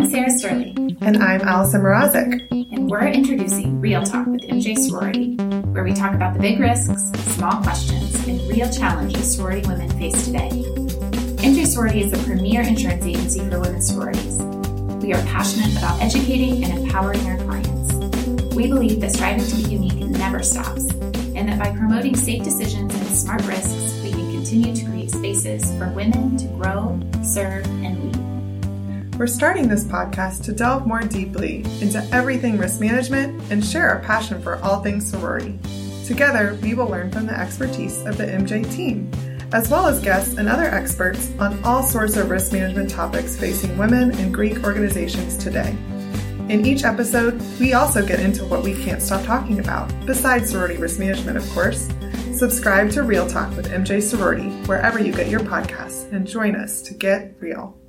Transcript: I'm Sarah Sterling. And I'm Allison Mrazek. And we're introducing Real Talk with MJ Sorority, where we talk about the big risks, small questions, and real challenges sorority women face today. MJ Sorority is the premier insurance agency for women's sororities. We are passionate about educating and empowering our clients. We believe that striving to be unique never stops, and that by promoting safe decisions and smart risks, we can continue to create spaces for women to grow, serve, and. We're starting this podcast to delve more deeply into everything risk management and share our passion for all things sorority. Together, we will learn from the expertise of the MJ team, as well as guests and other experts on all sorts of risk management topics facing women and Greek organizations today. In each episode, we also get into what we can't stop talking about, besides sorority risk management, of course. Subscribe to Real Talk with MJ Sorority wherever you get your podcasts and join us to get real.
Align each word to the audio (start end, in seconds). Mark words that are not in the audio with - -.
I'm 0.00 0.10
Sarah 0.10 0.30
Sterling. 0.30 0.96
And 1.02 1.22
I'm 1.22 1.42
Allison 1.42 1.82
Mrazek. 1.82 2.50
And 2.72 2.88
we're 2.88 3.06
introducing 3.06 3.82
Real 3.82 4.02
Talk 4.02 4.26
with 4.28 4.40
MJ 4.40 4.74
Sorority, 4.78 5.34
where 5.72 5.84
we 5.84 5.92
talk 5.92 6.14
about 6.14 6.32
the 6.32 6.40
big 6.40 6.58
risks, 6.58 7.02
small 7.34 7.62
questions, 7.62 8.14
and 8.26 8.40
real 8.48 8.70
challenges 8.70 9.36
sorority 9.36 9.68
women 9.68 9.90
face 9.98 10.24
today. 10.24 10.48
MJ 11.44 11.66
Sorority 11.66 12.04
is 12.04 12.12
the 12.12 12.18
premier 12.24 12.62
insurance 12.62 13.04
agency 13.04 13.40
for 13.50 13.60
women's 13.60 13.88
sororities. 13.88 14.38
We 15.02 15.12
are 15.12 15.22
passionate 15.24 15.76
about 15.76 16.00
educating 16.00 16.64
and 16.64 16.78
empowering 16.78 17.26
our 17.26 17.36
clients. 17.36 17.92
We 18.54 18.68
believe 18.68 19.02
that 19.02 19.12
striving 19.12 19.44
to 19.44 19.56
be 19.56 19.74
unique 19.74 20.08
never 20.08 20.42
stops, 20.42 20.90
and 20.94 21.46
that 21.46 21.58
by 21.58 21.76
promoting 21.76 22.16
safe 22.16 22.42
decisions 22.42 22.94
and 22.94 23.06
smart 23.08 23.46
risks, 23.46 24.00
we 24.02 24.12
can 24.12 24.32
continue 24.32 24.74
to 24.74 24.84
create 24.86 25.10
spaces 25.10 25.70
for 25.76 25.90
women 25.90 26.38
to 26.38 26.46
grow, 26.46 26.98
serve, 27.22 27.66
and. 27.84 27.99
We're 29.20 29.26
starting 29.26 29.68
this 29.68 29.84
podcast 29.84 30.44
to 30.44 30.52
delve 30.54 30.86
more 30.86 31.02
deeply 31.02 31.56
into 31.82 32.02
everything 32.10 32.56
risk 32.56 32.80
management 32.80 33.52
and 33.52 33.62
share 33.62 33.90
our 33.90 33.98
passion 33.98 34.40
for 34.40 34.56
all 34.62 34.80
things 34.82 35.10
sorority. 35.10 35.58
Together, 36.06 36.58
we 36.62 36.72
will 36.72 36.86
learn 36.86 37.12
from 37.12 37.26
the 37.26 37.38
expertise 37.38 38.00
of 38.06 38.16
the 38.16 38.24
MJ 38.24 38.64
team, 38.74 39.10
as 39.52 39.68
well 39.68 39.86
as 39.86 40.00
guests 40.00 40.38
and 40.38 40.48
other 40.48 40.64
experts 40.64 41.32
on 41.38 41.62
all 41.64 41.82
sorts 41.82 42.16
of 42.16 42.30
risk 42.30 42.54
management 42.54 42.88
topics 42.88 43.38
facing 43.38 43.76
women 43.76 44.12
and 44.12 44.32
Greek 44.32 44.64
organizations 44.64 45.36
today. 45.36 45.76
In 46.48 46.64
each 46.64 46.84
episode, 46.84 47.42
we 47.60 47.74
also 47.74 48.02
get 48.02 48.20
into 48.20 48.46
what 48.46 48.64
we 48.64 48.72
can't 48.72 49.02
stop 49.02 49.22
talking 49.26 49.58
about, 49.58 49.92
besides 50.06 50.50
sorority 50.50 50.78
risk 50.78 50.98
management, 50.98 51.36
of 51.36 51.46
course. 51.50 51.90
Subscribe 52.32 52.90
to 52.92 53.02
Real 53.02 53.28
Talk 53.28 53.54
with 53.54 53.70
MJ 53.70 54.00
Sorority 54.00 54.48
wherever 54.64 54.98
you 54.98 55.12
get 55.12 55.28
your 55.28 55.40
podcasts 55.40 56.10
and 56.10 56.26
join 56.26 56.56
us 56.56 56.80
to 56.80 56.94
get 56.94 57.34
real. 57.38 57.79